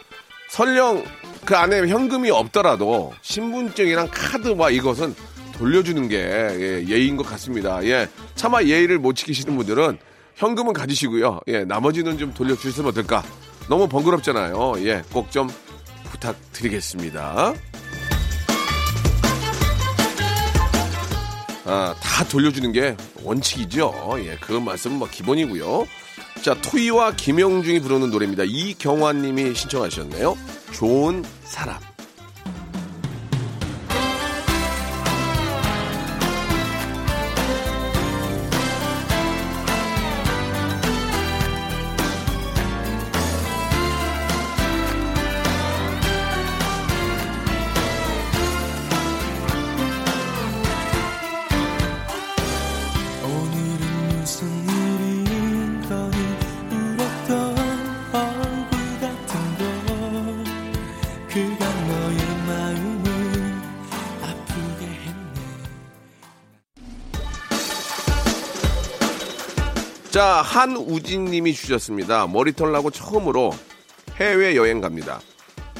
설령 0.48 1.04
그 1.44 1.56
안에 1.56 1.86
현금이 1.88 2.30
없더라도 2.30 3.12
신분증이랑 3.22 4.08
카드와 4.10 4.70
이것은 4.70 5.14
돌려주는 5.58 6.08
게 6.08 6.16
예, 6.18 6.84
예의인 6.86 7.16
것 7.16 7.24
같습니다. 7.26 7.82
예, 7.84 8.08
차마 8.34 8.62
예의를 8.62 8.98
못 8.98 9.14
지키시는 9.14 9.56
분들은 9.56 9.98
현금은 10.34 10.72
가지시고요. 10.72 11.40
예, 11.48 11.64
나머지는 11.64 12.18
좀 12.18 12.34
돌려주시면 12.34 12.90
어떨까? 12.90 13.22
너무 13.68 13.88
번거롭잖아요. 13.88 14.74
예, 14.86 15.02
꼭 15.12 15.30
좀 15.30 15.48
부탁드리겠습니다. 16.10 17.52
아, 21.68 21.94
다 22.00 22.24
돌려주는 22.24 22.70
게 22.72 22.96
원칙이죠. 23.24 23.92
예, 24.18 24.36
그 24.40 24.52
말씀은 24.52 24.98
뭐 24.98 25.08
기본이고요. 25.10 25.86
자, 26.42 26.54
토이와 26.54 27.12
김영중이 27.12 27.80
부르는 27.80 28.10
노래입니다. 28.10 28.44
이경환 28.46 29.22
님이 29.22 29.54
신청하셨네요. 29.54 30.36
좋은 30.72 31.24
사람. 31.44 31.85
자, 70.16 70.40
한우진님이 70.40 71.52
주셨습니다. 71.52 72.26
머리털 72.26 72.72
나고 72.72 72.90
처음으로 72.90 73.52
해외 74.18 74.56
여행 74.56 74.80
갑니다. 74.80 75.20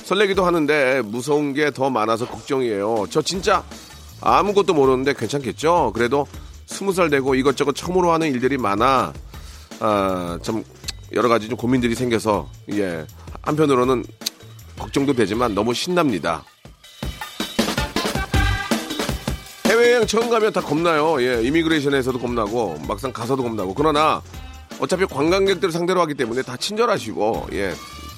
설레기도 0.05 0.45
하는데 0.45 1.01
무서운 1.07 1.55
게 1.55 1.71
더 1.71 1.89
많아서 1.89 2.29
걱정이에요. 2.29 3.07
저 3.09 3.23
진짜 3.23 3.65
아무것도 4.21 4.75
모르는데 4.75 5.15
괜찮겠죠? 5.15 5.93
그래도 5.95 6.27
스무 6.67 6.93
살 6.93 7.09
되고 7.09 7.35
이것저것 7.35 7.73
처음으로 7.75 8.13
하는 8.13 8.31
일들이 8.31 8.59
많아. 8.59 9.15
아, 9.81 10.39
참 10.43 10.63
여러 11.15 11.31
가지 11.31 11.49
좀 11.49 11.57
고민들이 11.57 11.95
생겨서 11.95 12.47
예 12.73 13.07
한편으로는 13.41 14.05
걱정도 14.79 15.15
되지만 15.15 15.55
너무 15.55 15.73
신납니다. 15.73 16.45
해외여행 19.67 20.07
처음 20.07 20.31
가면 20.31 20.53
다 20.53 20.61
겁나요. 20.61 21.21
예, 21.21 21.43
이미그레이션에서도 21.43 22.19
겁나고 22.21 22.79
막상 22.87 23.13
가서도 23.13 23.43
겁나고 23.43 23.75
그러나 23.75 24.23
어차피 24.79 25.07
관광객들 25.07 25.73
상대로 25.73 26.01
하기 26.03 26.15
때문에 26.15 26.43
다 26.43 26.57
친절하시고 26.57 27.49
예 27.53 27.73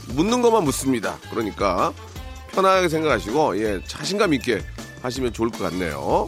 묻는 0.08 0.42
것만 0.42 0.64
묻습니다. 0.64 1.16
그러니까 1.30 1.92
편하게 2.52 2.88
생각하시고 2.88 3.58
예 3.62 3.80
자신감 3.86 4.34
있게 4.34 4.62
하시면 5.02 5.32
좋을 5.32 5.48
것 5.50 5.58
같네요. 5.58 6.26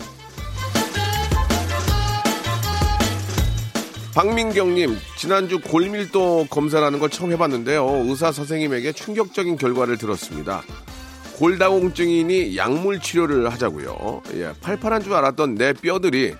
박민경님, 4.14 4.98
지난주 5.16 5.60
골밀도 5.60 6.48
검사라는 6.50 6.98
걸 6.98 7.10
처음 7.10 7.30
해봤는데요. 7.32 8.04
의사 8.06 8.32
선생님에게 8.32 8.92
충격적인 8.92 9.56
결과를 9.56 9.98
들었습니다. 9.98 10.62
골다공증이니 11.40 12.54
약물 12.58 13.00
치료를 13.00 13.50
하자고요. 13.50 14.22
예, 14.34 14.52
팔팔한 14.60 15.02
줄 15.02 15.14
알았던 15.14 15.54
내 15.54 15.72
뼈들이 15.72 16.34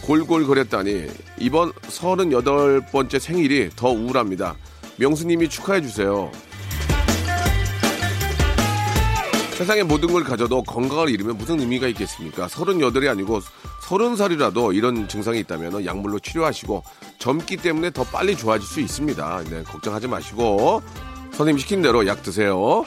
골골거렸다니 0.00 1.06
이번 1.38 1.70
38번째 1.72 3.18
생일이 3.18 3.68
더 3.76 3.90
우울합니다. 3.90 4.56
명수님이 4.96 5.50
축하해 5.50 5.82
주세요. 5.82 6.32
세상의 9.58 9.84
모든 9.84 10.10
걸 10.10 10.24
가져도 10.24 10.62
건강을 10.62 11.10
잃으면 11.10 11.36
무슨 11.36 11.60
의미가 11.60 11.88
있겠습니까? 11.88 12.46
38이 12.46 13.06
아니고 13.10 13.40
30살이라도 13.82 14.74
이런 14.74 15.08
증상이 15.08 15.40
있다면 15.40 15.84
약물로 15.84 16.20
치료하시고 16.20 16.84
젊기 17.18 17.58
때문에 17.58 17.90
더 17.90 18.02
빨리 18.02 18.34
좋아질 18.34 18.66
수 18.66 18.80
있습니다. 18.80 19.42
네, 19.50 19.62
걱정하지 19.64 20.08
마시고 20.08 20.80
선생님 21.32 21.58
시킨 21.58 21.82
대로 21.82 22.06
약 22.06 22.22
드세요. 22.22 22.86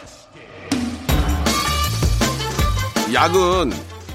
약은 3.13 3.71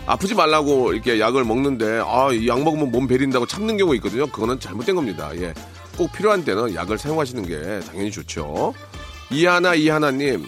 아프지 0.06 0.34
말라고 0.34 0.92
이렇게 0.92 1.18
약을 1.18 1.44
먹는데 1.44 2.00
아, 2.04 2.30
이 2.32 2.46
약 2.46 2.62
먹으면 2.62 2.90
몸 2.90 3.06
베린다고 3.08 3.46
참는 3.46 3.76
경우 3.76 3.94
있거든요. 3.96 4.26
그거는 4.26 4.60
잘못된 4.60 4.94
겁니다. 4.94 5.30
예. 5.36 5.52
꼭 5.96 6.12
필요한 6.12 6.44
때는 6.44 6.74
약을 6.74 6.98
사용하시는 6.98 7.46
게 7.46 7.80
당연히 7.86 8.10
좋죠. 8.10 8.72
이하나 9.30 9.74
이하나님 9.74 10.46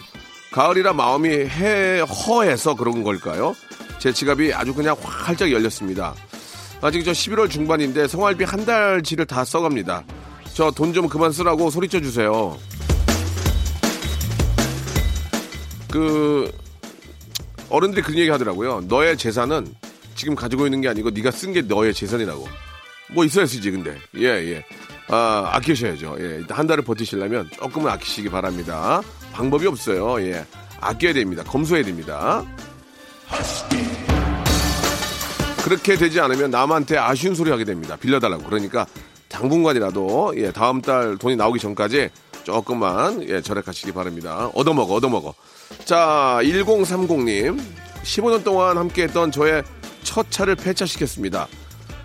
가을이라 0.53 0.93
마음이 0.93 1.29
해, 1.29 2.01
허해서 2.01 2.75
그런 2.77 3.03
걸까요? 3.03 3.55
제 3.99 4.13
지갑이 4.13 4.53
아주 4.55 4.73
그냥 4.75 4.97
활짝 5.03 5.51
열렸습니다. 5.51 6.15
아직 6.81 7.05
저 7.05 7.11
11월 7.11 7.51
중반인데 7.51 8.07
생활비 8.07 8.45
한 8.45 8.65
달치를 8.65 9.27
다 9.27 9.45
써갑니다. 9.45 10.05
저 10.55 10.71
돈 10.71 10.93
좀 10.93 11.09
그만 11.09 11.33
쓰라고 11.33 11.71
소리쳐 11.71 12.01
주세요. 12.01 12.57
그 15.91 16.51
어른들이 17.71 18.03
그런 18.03 18.19
얘기 18.19 18.31
하더라고요. 18.31 18.83
너의 18.89 19.17
재산은 19.17 19.67
지금 20.15 20.35
가지고 20.35 20.67
있는 20.67 20.81
게 20.81 20.89
아니고 20.89 21.11
네가 21.11 21.31
쓴 21.31 21.53
게 21.53 21.63
너의 21.63 21.95
재산이라고. 21.95 22.49
뭐 23.13 23.25
있어야 23.25 23.47
쓰지 23.47 23.71
근데. 23.71 23.97
예 24.17 24.27
예. 24.27 24.65
아 25.09 25.51
아끼셔야죠. 25.55 26.17
예. 26.21 26.43
한 26.49 26.67
달을 26.67 26.85
버티시려면 26.85 27.49
조금은 27.57 27.91
아끼시기 27.91 28.29
바랍니다. 28.29 29.01
방법이 29.33 29.67
없어요. 29.67 30.21
예. 30.27 30.45
아껴야 30.81 31.13
됩니다. 31.13 31.43
검소해야 31.45 31.85
됩니다. 31.85 32.45
그렇게 35.65 35.97
되지 35.97 36.21
않으면 36.21 36.51
남한테 36.51 36.97
아쉬운 36.97 37.35
소리 37.35 37.51
하게 37.51 37.65
됩니다. 37.65 37.97
빌려달라고. 37.97 38.45
그러니까 38.45 38.87
당분간이라도 39.29 40.35
예, 40.37 40.51
다음 40.51 40.81
달 40.81 41.19
돈이 41.19 41.37
나오기 41.37 41.59
전까지 41.59 42.09
조금만 42.53 43.29
예, 43.29 43.43
절약하시기 43.43 43.93
바랍니다. 43.93 44.51
얻어먹어, 44.55 44.95
얻어먹어. 44.95 45.35
자, 45.85 46.39
1030님. 46.41 47.61
15년 48.03 48.43
동안 48.43 48.79
함께했던 48.79 49.33
저의 49.33 49.63
첫 50.03 50.31
차를 50.31 50.57
폐차시켰습니다. 50.57 51.47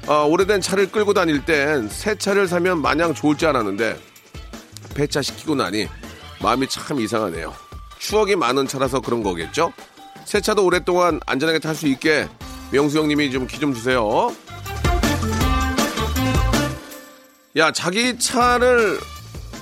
아, 0.06 0.23
오래된 0.23 0.60
차를 0.60 0.91
끌고 0.91 1.13
다닐 1.13 1.45
땐 1.45 1.88
새 1.88 2.17
차를 2.17 2.49
사면 2.49 2.82
마냥 2.82 3.13
좋을 3.13 3.38
줄 3.38 3.47
알았는데 3.47 3.97
폐차시키고 4.95 5.56
나니 5.56 5.88
마음이 6.41 6.67
참 6.67 6.99
이상하네요. 6.99 7.53
추억이 7.99 8.36
많은 8.36 8.67
차라서 8.67 8.99
그런 8.99 9.23
거겠죠? 9.23 9.71
새 10.25 10.41
차도 10.41 10.65
오랫동안 10.65 11.21
안전하게 11.25 11.60
탈 11.60 11.73
수 11.73 11.88
있게 11.88 12.27
명수 12.71 12.99
형님이 12.99 13.32
좀기좀 13.32 13.73
주세요. 13.73 14.29
야, 17.56 17.71
자기 17.71 18.19
차를 18.19 18.99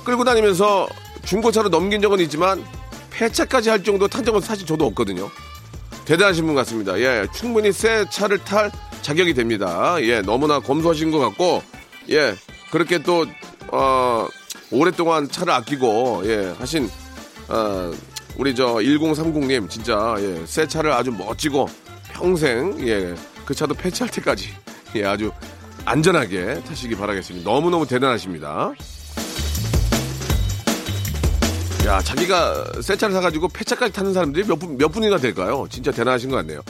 끌고 0.04 0.24
다니면서 0.24 0.88
중고차로 1.24 1.68
넘긴 1.68 2.00
적은 2.02 2.20
있지만 2.20 2.64
폐차까지 3.10 3.70
할 3.70 3.84
정도 3.84 4.08
탄 4.08 4.24
적은 4.24 4.40
사실 4.40 4.66
저도 4.66 4.86
없거든요. 4.86 5.30
대단하신 6.04 6.46
분 6.46 6.54
같습니다. 6.56 6.98
예, 6.98 7.26
충분히 7.34 7.72
새 7.72 8.04
차를 8.10 8.38
탈 8.38 8.70
자격이 9.02 9.34
됩니다. 9.34 9.96
예, 10.00 10.20
너무나 10.20 10.60
검소하신 10.60 11.10
것 11.10 11.18
같고, 11.18 11.62
예, 12.10 12.34
그렇게 12.70 13.02
또, 13.02 13.26
어, 13.68 14.26
오랫동안 14.70 15.28
차를 15.28 15.52
아끼고, 15.52 16.22
예, 16.24 16.54
하신, 16.58 16.88
어, 17.48 17.92
우리 18.36 18.54
저 18.54 18.80
1030님, 18.80 19.68
진짜, 19.68 20.16
예, 20.18 20.44
새 20.46 20.66
차를 20.66 20.92
아주 20.92 21.12
멋지고, 21.12 21.68
평생, 22.12 22.76
예, 22.86 23.14
그 23.44 23.54
차도 23.54 23.74
폐차할 23.74 24.10
때까지, 24.10 24.48
예, 24.96 25.04
아주 25.04 25.30
안전하게 25.84 26.62
타시기 26.64 26.96
바라겠습니다. 26.96 27.48
너무너무 27.48 27.86
대단하십니다. 27.86 28.72
야, 31.86 32.00
자기가 32.00 32.80
새 32.80 32.96
차를 32.96 33.12
사가지고 33.12 33.48
폐차까지 33.48 33.92
타는 33.92 34.12
사람들이 34.12 34.46
몇, 34.46 34.56
분, 34.56 34.78
몇 34.78 34.88
분이나 34.88 35.18
될까요? 35.18 35.66
진짜 35.68 35.90
대단하신 35.90 36.30
것 36.30 36.36
같네요. 36.36 36.60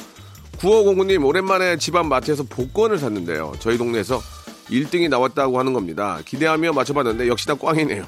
9509님, 0.59 1.25
오랜만에 1.27 1.77
집안 1.77 2.09
마트에서 2.09 2.45
복권을 2.45 2.99
샀는데요. 2.99 3.53
저희 3.59 3.77
동네에서 3.77 4.23
1등이 4.71 5.11
나왔다고 5.11 5.59
하는 5.59 5.75
겁니다. 5.75 6.21
기대하며 6.25 6.73
맞춰봤는데 6.73 7.29
역시나 7.29 7.57
꽝이네요. 7.57 8.07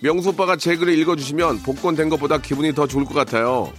명수 0.00 0.30
오빠가 0.30 0.56
제 0.56 0.76
글을 0.76 0.98
읽어주시면 0.98 1.62
복권 1.62 1.94
된 1.94 2.08
것보다 2.08 2.38
기분이 2.38 2.74
더 2.74 2.88
좋을 2.88 3.04
것 3.04 3.14
같아요. 3.14 3.72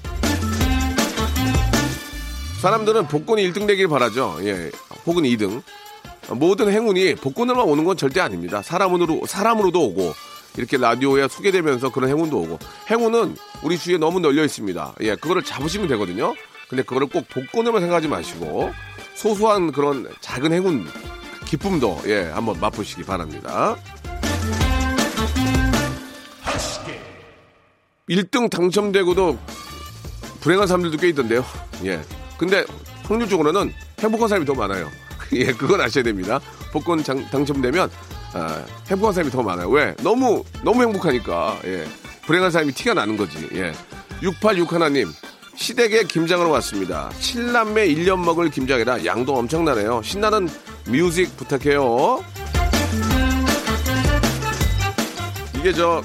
사람들은 2.62 3.10
복권이 3.10 3.52
1등 3.52 3.68
되길 3.68 3.90
바라죠. 3.90 4.38
예, 4.44 4.72
혹은 5.06 5.24
2등. 5.24 5.62
모든 6.30 6.72
행운이 6.72 7.16
복권으로만 7.16 7.68
오는 7.68 7.84
건 7.84 7.98
절대 7.98 8.22
아닙니다. 8.22 8.62
사람으로, 8.62 9.26
사람으로도 9.28 9.82
오고, 9.82 10.14
이렇게 10.58 10.78
라디오에 10.78 11.28
소개되면서 11.28 11.92
그런 11.92 12.10
행운도 12.10 12.38
오고 12.40 12.60
행운은 12.90 13.36
우리 13.64 13.78
주위에 13.78 13.98
너무 13.98 14.20
널려 14.20 14.44
있습니다. 14.44 14.96
예, 15.02 15.16
그거를 15.16 15.44
잡으시면 15.44 15.88
되거든요. 15.90 16.34
근데 16.70 16.84
그거를 16.84 17.08
꼭 17.08 17.28
복권으로만 17.30 17.82
생각하지 17.82 18.08
마시고 18.08 18.72
소소한 19.16 19.72
그런 19.72 20.08
작은 20.22 20.52
행운 20.54 20.86
기쁨도 21.46 22.02
예, 22.08 22.24
한번 22.24 22.60
맛보시기 22.60 23.04
바랍니다. 23.04 23.76
1등 28.10 28.50
당첨되고도 28.50 29.38
불행한 30.42 30.68
사람들도 30.68 30.98
꽤 30.98 31.10
있던데요. 31.10 31.46
예. 31.86 32.02
근데 32.38 32.66
확률적으로는 33.04 33.74
행복한 34.00 34.28
사람이 34.28 34.46
더 34.46 34.54
많아요. 34.54 34.90
예, 35.34 35.46
그건 35.54 35.80
아셔야 35.80 36.04
됩니다. 36.04 36.40
복권 36.72 37.04
장, 37.04 37.24
당첨되면 37.30 37.90
아, 38.34 38.66
행복한 38.90 39.14
사람이 39.14 39.32
더 39.32 39.42
많아요. 39.44 39.70
왜? 39.70 39.96
너무 40.02 40.44
너무 40.64 40.82
행복하니까. 40.84 41.60
예. 41.66 41.86
불행한 42.26 42.52
사람이 42.52 42.72
티가 42.74 42.94
나는 42.94 43.16
거지. 43.18 43.48
예. 43.54 43.72
6861님. 44.22 45.08
시댁에 45.56 46.06
김장으로 46.06 46.50
왔습니다. 46.52 47.10
7남매 47.20 47.96
1년 47.96 48.24
먹을 48.24 48.50
김장이라 48.50 49.06
양도 49.06 49.36
엄청나네요. 49.36 50.02
신나는 50.04 50.50
뮤직 50.88 51.36
부탁해요. 51.38 52.24
이게 55.58 55.72
저 55.72 56.04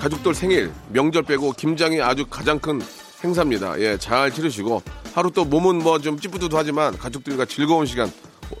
가족들 0.00 0.34
생일, 0.34 0.72
명절 0.88 1.22
빼고 1.22 1.52
김장이 1.52 2.00
아주 2.02 2.26
가장 2.28 2.58
큰 2.58 2.82
행사입니다. 3.22 3.78
예, 3.80 3.96
잘 3.96 4.32
치르시고 4.32 4.82
하루 5.14 5.30
또 5.30 5.44
몸은 5.44 5.78
뭐 5.78 5.98
좀 6.00 6.18
찌뿌드하지만 6.18 6.98
가족들과 6.98 7.44
즐거운 7.44 7.86
시간, 7.86 8.10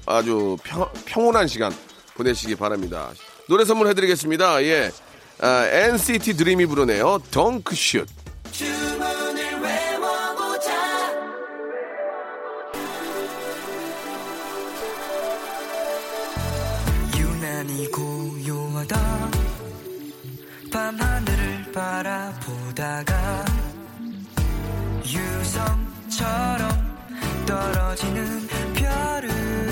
아주 0.06 0.56
평, 0.62 0.86
평온한 1.04 1.48
시간 1.48 1.72
보내시기 2.14 2.56
바랍니다. 2.56 3.10
노래 3.48 3.64
선물 3.64 3.88
해드리겠습니다. 3.88 4.62
예, 4.64 4.90
아, 5.40 5.66
NCT 5.66 6.36
드림이 6.36 6.66
부르네요. 6.66 7.18
덩크슛. 7.30 8.06
고요하다 17.90 19.12
바라보다가 21.72 23.44
유성처럼 25.04 26.70
떨어지는 27.46 28.46
별을 28.74 29.71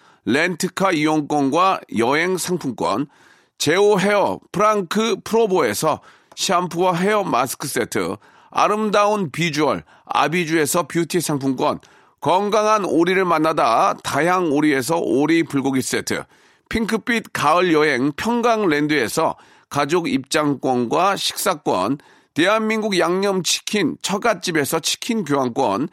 렌트카 0.25 0.91
이용권과 0.91 1.81
여행 1.97 2.37
상품권, 2.37 3.07
제오 3.57 3.99
헤어 3.99 4.39
프랑크 4.51 5.17
프로보에서 5.23 6.01
샴푸와 6.35 6.95
헤어 6.95 7.23
마스크 7.23 7.67
세트, 7.67 8.15
아름다운 8.49 9.31
비주얼 9.31 9.83
아비주에서 10.05 10.87
뷰티 10.87 11.21
상품권, 11.21 11.79
건강한 12.19 12.85
오리를 12.85 13.23
만나다 13.25 13.95
다향 14.03 14.51
오리에서 14.51 14.97
오리 14.99 15.43
불고기 15.43 15.81
세트, 15.81 16.23
핑크빛 16.69 17.33
가을 17.33 17.73
여행 17.73 18.11
평강랜드에서 18.15 19.35
가족 19.69 20.07
입장권과 20.07 21.15
식사권, 21.15 21.97
대한민국 22.33 22.97
양념치킨 22.97 23.97
처갓집에서 24.01 24.79
치킨 24.79 25.23
교환권, 25.23 25.89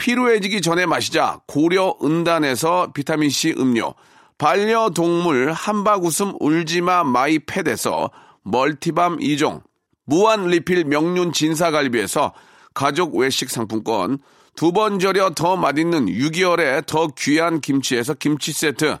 피로해지기 0.00 0.62
전에 0.62 0.86
마시자 0.86 1.40
고려 1.46 1.94
은단에서 2.02 2.92
비타민C 2.94 3.56
음료, 3.58 3.94
반려동물 4.38 5.52
한바구음 5.52 6.36
울지마 6.40 7.04
마이팻에서 7.04 8.10
멀티밤 8.42 9.18
2종, 9.18 9.62
무한 10.06 10.46
리필 10.46 10.86
명륜 10.86 11.32
진사갈비에서 11.34 12.32
가족 12.72 13.14
외식 13.16 13.50
상품권, 13.50 14.18
두 14.56 14.72
번 14.72 14.98
절여 14.98 15.32
더 15.36 15.56
맛있는 15.56 16.06
6개월에 16.06 16.86
더 16.86 17.08
귀한 17.18 17.60
김치에서 17.60 18.14
김치 18.14 18.52
세트, 18.52 18.96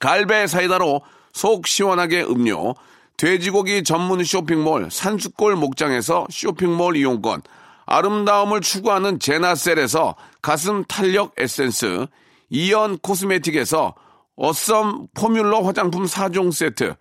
갈배 0.00 0.46
사이다로 0.46 1.02
속 1.34 1.66
시원하게 1.66 2.22
음료, 2.22 2.74
돼지고기 3.18 3.84
전문 3.84 4.24
쇼핑몰 4.24 4.88
산수골 4.90 5.56
목장에서 5.56 6.26
쇼핑몰 6.30 6.96
이용권, 6.96 7.42
아름다움을 7.86 8.60
추구하는 8.60 9.18
제나셀에서 9.18 10.16
가슴 10.42 10.84
탄력 10.84 11.32
에센스, 11.38 12.06
이연 12.50 12.98
코스메틱에서 12.98 13.94
어썸 14.36 15.08
포뮬러 15.14 15.62
화장품 15.62 16.04
4종 16.04 16.52
세트, 16.52 16.94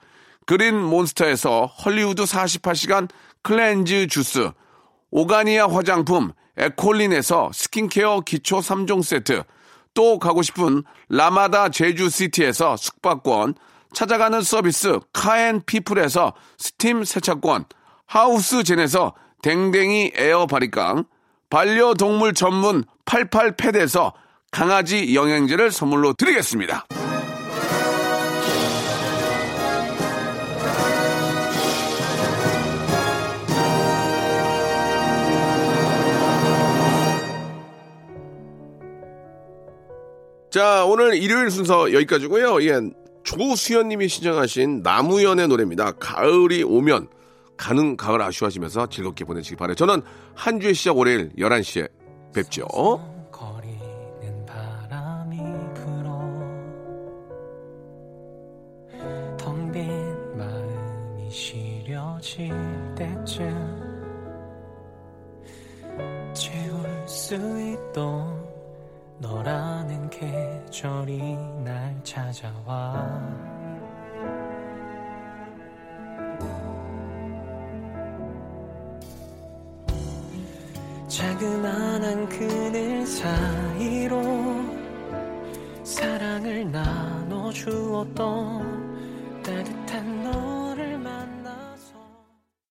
그린 0.45 0.80
몬스터에서 0.80 1.65
헐리우드 1.65 2.24
48시간 2.24 3.10
cleanse 3.41 4.08
주스, 4.08 4.52
오가니아 5.12 5.67
화장품 5.67 6.32
에콜린에서 6.58 7.52
스킨케어 7.54 8.21
기초 8.21 8.60
3종 8.60 9.04
세트, 9.04 9.43
또 9.93 10.19
가고 10.19 10.41
싶은 10.41 10.84
라마다 11.10 11.69
제주시티에서 11.69 12.78
숙박권, 12.78 13.56
찾아가는 13.93 14.41
서비스 14.41 15.00
카앤피플에서 15.13 16.34
스팀 16.58 17.04
세차권, 17.04 17.65
하우스젠에서 18.06 19.13
댕댕이 19.45 20.13
에어 20.15 20.47
바리깡, 20.47 21.03
반려동물 21.51 22.34
전문 22.34 22.84
88팻에서 23.05 24.13
강아지 24.49 25.13
영양제를 25.13 25.69
선물로 25.69 26.13
드리겠습니다. 26.13 26.88
자, 40.49 40.86
오늘 40.86 41.17
일요일 41.17 41.51
순서 41.51 41.93
여기까지고요. 41.93 42.63
예, 42.63 42.81
조수연님이 43.23 44.08
신청하신 44.08 44.81
나무연의 44.81 45.49
노래입니다. 45.49 45.91
가을이 45.99 46.63
오면 46.63 47.10
가는 47.58 47.98
가을 47.98 48.22
아쉬워하시면서 48.22 48.88
즐겁게 48.88 49.26
보내시기 49.26 49.56
바래요. 49.56 49.76
저는 49.76 50.02
한 50.36 50.60
주의 50.60 50.74
시작 50.74 50.98
월요일 50.98 51.32
11시에 51.38 51.89
뵙죠. 52.34 53.14